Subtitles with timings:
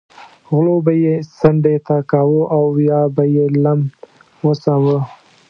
[0.49, 3.79] غلو به یې څنډې ته کاوه او یا به یې لم
[4.41, 4.97] غوڅاوه.